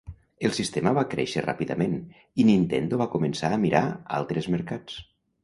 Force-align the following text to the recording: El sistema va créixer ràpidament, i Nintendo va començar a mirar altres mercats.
El 0.47 0.53
sistema 0.59 0.93
va 0.97 1.03
créixer 1.11 1.43
ràpidament, 1.45 1.93
i 2.41 2.47
Nintendo 2.49 2.99
va 3.03 3.09
començar 3.17 3.53
a 3.53 3.61
mirar 3.67 3.85
altres 4.23 4.51
mercats. 4.57 4.99